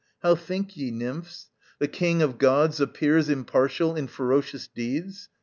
[0.23, 1.51] How think ye, nymphs?
[1.77, 5.29] the king of gods appears Impartial in ferocious deeds?